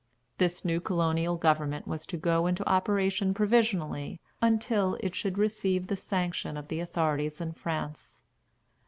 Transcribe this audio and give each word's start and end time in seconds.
This 0.39 0.65
new 0.65 0.81
colonial 0.81 1.35
government 1.35 1.85
was 1.87 2.07
to 2.07 2.17
go 2.17 2.47
into 2.47 2.67
operation 2.67 3.35
provisionally, 3.35 4.19
until 4.41 4.95
it 4.99 5.13
should 5.13 5.37
receive 5.37 5.85
the 5.85 5.95
sanction 5.95 6.57
of 6.57 6.69
the 6.69 6.79
authorities 6.79 7.39
in 7.39 7.53
France. 7.53 8.23